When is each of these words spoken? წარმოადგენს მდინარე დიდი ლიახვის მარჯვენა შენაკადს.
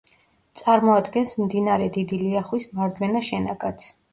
წარმოადგენს 0.61 1.35
მდინარე 1.41 1.91
დიდი 1.99 2.19
ლიახვის 2.25 2.69
მარჯვენა 2.81 3.25
შენაკადს. 3.33 3.97